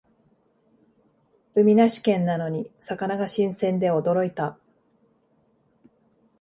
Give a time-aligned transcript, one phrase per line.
[1.53, 4.57] 海なし県なのに魚が新鮮で驚いた